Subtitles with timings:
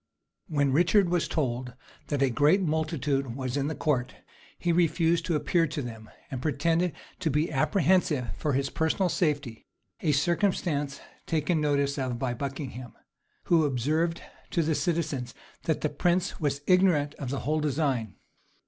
[0.01, 0.03] *
[0.49, 0.91] Sir Thomas More, p.
[1.03, 1.05] 496.
[1.05, 1.73] When Richard was told
[2.07, 4.15] that a great multitude was in the court,
[4.57, 9.67] he refused to appear to them, and pretended to be apprehensive for his personal safety;
[9.99, 12.93] a circumstance taken notice of by Buckingham,
[13.43, 15.35] who observed to the citizens
[15.65, 18.15] that the prince was ignorant of the whole design.